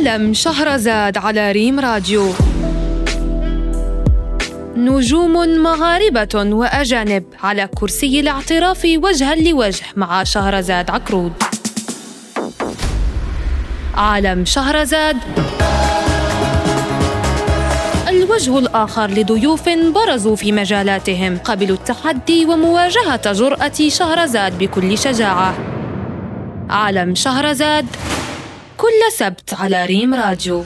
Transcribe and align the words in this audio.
عالم 0.00 0.32
شهرزاد 0.32 1.18
على 1.18 1.52
ريم 1.52 1.80
راديو. 1.80 2.32
نجوم 4.76 5.32
مغاربة 5.62 6.28
وأجانب 6.34 7.24
على 7.42 7.68
كرسي 7.74 8.20
الاعتراف 8.20 8.84
وجها 8.96 9.34
لوجه 9.34 9.84
مع 9.96 10.24
شهرزاد 10.24 10.90
عكرود 10.90 11.32
عالم 13.94 14.44
شهرزاد 14.44 15.16
الوجه 18.08 18.58
الآخر 18.58 19.10
لضيوف 19.10 19.68
برزوا 19.68 20.36
في 20.36 20.52
مجالاتهم 20.52 21.38
قبلوا 21.38 21.76
التحدي 21.76 22.44
ومواجهة 22.44 23.32
جرأة 23.32 23.88
شهرزاد 23.88 24.58
بكل 24.58 24.98
شجاعة. 24.98 25.54
عالم 26.70 27.14
شهرزاد 27.14 27.86
كل 28.80 29.12
سبت 29.12 29.54
على 29.54 29.86
ريم 29.86 30.14
راديو. 30.14 30.64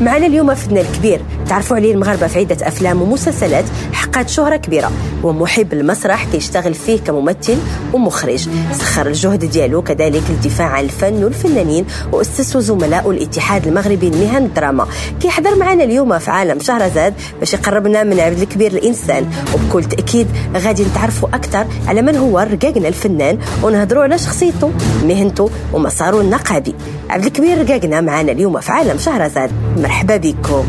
معنا 0.00 0.26
اليوم 0.26 0.54
فنان 0.54 0.86
كبير 0.98 1.20
تعرفوا 1.50 1.76
عليه 1.76 1.94
المغاربة 1.94 2.26
في 2.26 2.38
عدة 2.38 2.68
أفلام 2.68 3.02
ومسلسلات 3.02 3.64
حققت 3.92 4.28
شهرة 4.28 4.56
كبيرة. 4.56 4.92
هو 5.24 5.32
محب 5.32 5.72
المسرح 5.72 6.24
كيشتغل 6.24 6.74
فيه 6.74 7.00
كممثل 7.00 7.56
ومخرج. 7.92 8.48
سخر 8.72 9.06
الجهد 9.06 9.44
ديالو 9.44 9.82
كذلك 9.82 10.22
للدفاع 10.30 10.66
عن 10.66 10.84
الفن 10.84 11.24
والفنانين 11.24 11.84
وأسس 12.12 12.56
زملاء 12.56 13.10
الاتحاد 13.10 13.66
المغربي 13.66 14.10
لمهن 14.10 14.44
الدراما. 14.44 14.86
كيحضر 15.20 15.56
معنا 15.56 15.84
اليوم 15.84 16.18
في 16.18 16.30
عالم 16.30 16.60
شهرزاد 16.60 17.14
باش 17.40 17.54
يقربنا 17.54 18.02
من 18.02 18.20
عبد 18.20 18.38
الكبير 18.38 18.72
الإنسان. 18.72 19.30
وبكل 19.54 19.84
تأكيد 19.84 20.26
غادي 20.56 20.84
نتعرفوا 20.84 21.28
أكثر 21.28 21.66
على 21.86 22.02
من 22.02 22.16
هو 22.16 22.38
رقاقنا 22.38 22.88
الفنان 22.88 23.38
ونهضروا 23.62 24.02
على 24.02 24.18
شخصيته 24.18 24.70
مهنته 25.04 25.50
ومساره 25.72 26.20
النقابي. 26.20 26.74
عبد 27.10 27.24
الكبير 27.24 27.60
رقاقنا 27.60 28.00
معنا 28.00 28.32
اليوم 28.32 28.60
في 28.60 28.72
عالم 28.72 28.98
شهرزاد. 28.98 29.50
مرحبا 29.76 30.16
بكم. 30.16 30.64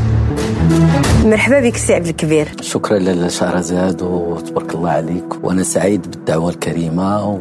مرحبا 1.25 1.59
بك 1.59 1.77
سي 1.77 1.93
عبد 1.93 2.07
الكبير. 2.07 2.47
شكرا 2.61 2.99
لشهرزاد 2.99 4.01
وتبارك 4.01 4.75
الله 4.75 4.89
عليك. 4.89 5.43
وأنا 5.43 5.63
سعيد 5.63 6.01
بالدعوة 6.01 6.49
الكريمة 6.49 7.37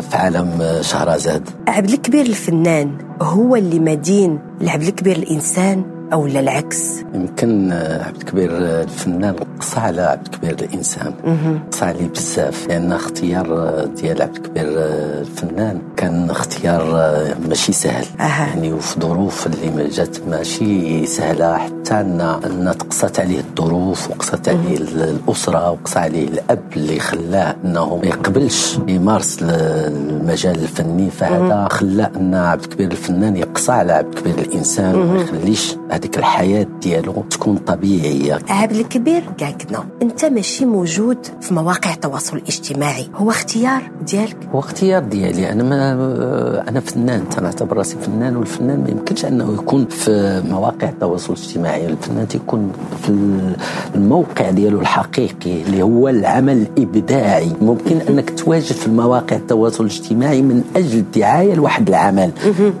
في 0.00 0.16
عالم 0.16 0.78
شهرزاد 0.80 1.48
عبد 1.68 1.90
الكبير 1.90 2.26
الفنان 2.26 2.90
هو 3.22 3.56
اللي 3.56 3.78
مدين 3.78 4.38
لعبد 4.60 4.82
الكبير 4.82 5.16
الإنسان 5.16 5.82
أو 6.12 6.26
لا 6.26 6.40
العكس؟ 6.40 6.92
يمكن 7.14 7.72
عبد 7.72 8.16
الكبير 8.16 8.50
الفنان 8.58 9.34
قصى 9.60 9.80
على 9.80 10.02
عبد 10.02 10.26
الكبير 10.26 10.52
الإنسان. 10.68 11.12
قصى 11.72 11.84
عليه 11.84 12.08
بزاف 12.08 12.66
لأن 12.68 12.92
اختيار 12.92 13.84
ديال 13.96 14.22
عبد 14.22 14.36
الكبير 14.36 14.64
الفنان 14.66 15.78
كان 15.96 16.30
اختيار 16.30 16.84
ماشي 17.48 17.72
سهل. 17.72 18.04
أه. 18.20 18.22
يعني 18.24 18.72
وفي 18.72 19.00
ظروف 19.00 19.46
اللي 19.46 19.88
جات 19.88 20.16
ماشي 20.28 21.06
سهلة 21.06 21.56
حتى 21.58 21.94
ان 22.00 22.74
تقصت 22.78 23.20
عليه 23.20 23.38
الظروف 23.40 24.10
وقصت 24.10 24.48
عليه 24.48 24.76
الأسرة 24.76 25.70
وقصى 25.70 25.98
عليه 25.98 26.28
الأب 26.28 26.62
اللي 26.76 27.00
خلاه 27.00 27.56
أنه 27.64 27.96
ما 27.96 28.06
يقبلش 28.06 28.78
يمارس 28.88 29.38
المجال 29.42 30.54
الفني. 30.62 31.10
فهذا 31.10 31.68
خلى 31.70 32.10
أن 32.16 32.34
عبد 32.34 32.62
الكبير 32.62 32.90
الفنان 32.90 33.36
يقصى 33.36 33.72
على 33.72 33.92
عبد 33.92 34.14
الكبير 34.16 34.38
الإنسان 34.38 34.94
وما 34.94 35.20
يخليش 35.20 35.76
هذيك 35.96 36.18
الحياة 36.18 36.66
ديالو 36.82 37.24
تكون 37.30 37.56
طبيعية. 37.56 38.38
عبد 38.48 38.76
الكبير 38.76 39.22
كاكنا 39.38 39.84
أنت 40.02 40.24
ماشي 40.24 40.66
موجود 40.66 41.18
في 41.40 41.54
مواقع 41.54 41.94
التواصل 41.94 42.36
الاجتماعي 42.36 43.08
هو 43.14 43.30
اختيار 43.30 43.90
ديالك. 44.06 44.36
هو 44.54 44.58
اختيار 44.58 45.02
ديالي 45.02 45.52
أنا 45.52 45.62
ما 45.62 45.92
أنا 46.68 46.80
فنان 46.80 47.28
تنعتبر 47.28 47.76
راسي 47.76 47.96
فنان 47.96 48.36
والفنان 48.36 48.80
ما 48.80 48.90
يمكنش 48.90 49.24
أنه 49.24 49.54
يكون 49.54 49.86
في 49.86 50.42
مواقع 50.50 50.88
التواصل 50.88 51.32
الاجتماعي 51.32 51.86
الفنان 51.86 52.28
تيكون 52.28 52.72
في 53.02 53.12
الموقع 53.94 54.50
ديالو 54.50 54.80
الحقيقي 54.80 55.62
اللي 55.62 55.82
هو 55.82 56.08
العمل 56.08 56.66
الإبداعي. 56.78 57.52
ممكن 57.62 57.98
أنك 58.08 58.30
تواجد 58.30 58.72
في 58.72 58.86
المواقع 58.86 59.36
التواصل 59.36 59.84
الاجتماعي 59.84 60.42
من 60.42 60.62
أجل 60.76 60.98
الدعاية 60.98 61.54
لواحد 61.54 61.88
العمل. 61.88 62.30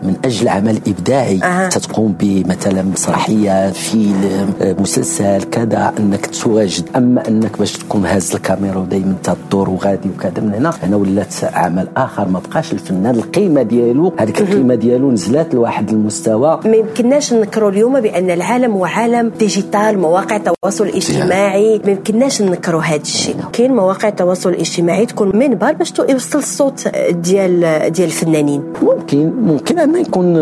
من 0.02 0.16
أجل 0.24 0.48
عمل 0.48 0.80
إبداعي. 0.86 1.68
تتقوم 1.68 2.14
بمثلا 2.20 2.82
مسرحية 3.06 3.70
فيلم 3.70 4.54
مسلسل 4.60 5.42
كذا 5.42 5.92
إنك 5.98 6.26
تواجد. 6.26 6.84
أما 6.96 7.28
إنك 7.28 7.58
باش 7.58 7.72
تكون 7.72 8.06
هاز 8.06 8.34
الكاميرا 8.34 8.78
ودائما 8.78 9.14
تدور 9.22 9.70
وغادي 9.70 10.08
وكذا 10.08 10.40
من 10.42 10.54
هنا 10.54 10.72
هنا 10.82 10.96
ولات 10.96 11.34
عمل 11.44 11.88
آخر 11.96 12.28
ما 12.28 12.38
بقاش 12.38 12.72
الفنان 12.72 13.14
القيمة 13.14 13.62
ديالو 13.62 14.12
هذيك 14.18 14.40
القيمة 14.40 14.74
ديالو 14.74 15.10
نزلات 15.10 15.54
لواحد 15.54 15.90
المستوى. 15.90 16.60
ما 16.64 16.76
يمكنناش 16.76 17.32
نكروا 17.32 17.70
اليوم 17.70 18.00
بأن 18.00 18.30
العالم 18.30 18.72
هو 18.72 18.84
عالم 18.84 19.32
ديجيتال 19.38 19.98
مواقع 19.98 20.36
التواصل 20.36 20.84
الاجتماعي. 20.84 21.80
ما 21.84 21.90
يمكنناش 21.90 22.42
نكروا 22.42 22.82
هذا 22.82 23.02
الشيء. 23.02 23.36
كاين 23.52 23.74
مواقع 23.74 24.08
التواصل 24.08 24.50
الاجتماعي 24.50 25.06
تكون 25.06 25.36
منبر 25.36 25.72
باش 25.72 25.92
يوصل 26.08 26.38
الصوت 26.38 26.88
ديال 27.10 27.60
ديال 27.92 28.08
الفنانين. 28.08 28.62
ممكن 28.82 29.32
ممكن 29.42 29.78
أن 29.78 29.96
يكون 29.96 30.34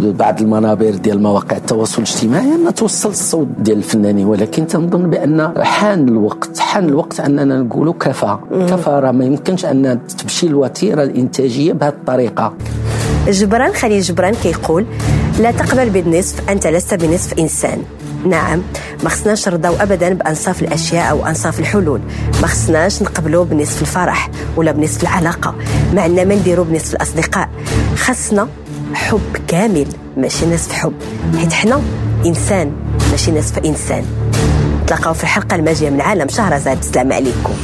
بعض 0.00 0.40
المنابر 0.40 0.90
ديال 0.90 1.22
مواقع 1.22 1.56
التواصل 1.56 1.83
الاجتماعي 1.98 2.54
أن 2.54 2.74
توصل 2.74 3.08
الصوت 3.08 3.48
ديال 3.58 3.78
الفنانين 3.78 4.26
ولكن 4.26 4.66
تنظن 4.66 5.10
بأن 5.10 5.52
حان 5.62 6.08
الوقت 6.08 6.58
حان 6.58 6.84
الوقت 6.84 7.20
أننا 7.20 7.62
نقولوا 7.62 7.94
كفى. 8.00 8.38
كفى 8.50 8.90
راه 8.90 9.10
ما 9.10 9.24
يمكنش 9.24 9.64
أن 9.64 9.98
تمشي 10.18 10.46
الوتيرة 10.46 11.02
الإنتاجية 11.02 11.72
بهذه 11.72 11.92
الطريقة. 11.92 12.54
جبران 13.28 13.72
خليل 13.72 14.00
جبران 14.00 14.34
كيقول 14.34 14.86
لا 15.40 15.50
تقبل 15.50 15.90
بالنصف 15.90 16.50
أنت 16.50 16.66
لست 16.66 16.94
بنصف 16.94 17.38
إنسان. 17.38 17.82
نعم 18.26 18.62
ما 19.02 19.08
خصناش 19.08 19.48
نرضاو 19.48 19.74
ابدا 19.74 20.14
بأنصاف 20.14 20.62
الأشياء 20.62 21.10
أو 21.10 21.26
أنصاف 21.26 21.60
الحلول. 21.60 22.00
ما 22.42 22.46
خصناش 22.46 23.02
نقبلوا 23.02 23.44
بنصف 23.44 23.82
الفرح 23.82 24.30
ولا 24.56 24.72
بنصف 24.72 25.02
العلاقة 25.02 25.54
ما 25.94 26.02
عندنا 26.02 26.24
ما 26.24 26.34
نديروا 26.34 26.64
بنصف 26.64 26.94
الأصدقاء. 26.94 27.48
خصنا 27.96 28.48
حب 28.94 29.36
كامل 29.48 29.86
ماشي 30.16 30.46
نصف 30.46 30.72
حب. 30.72 30.92
حيت 31.38 31.52
حنا 31.52 31.80
إنسان 32.26 32.72
ماشي 33.10 33.32
نصف 33.32 33.58
إنسان. 33.58 34.04
تلاقاو 34.86 35.14
في 35.14 35.22
الحلقة 35.22 35.54
الماجيه 35.56 35.90
من 35.90 36.00
عالم 36.00 36.28
شهرزاد 36.28 36.78
السلام 36.78 37.12
عليكم. 37.12 37.54